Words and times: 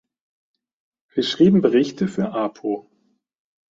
Wir 1.13 1.21
schrieben 1.21 1.61
Berichte 1.61 2.07
für 2.07 2.31
Apo. 2.31 2.89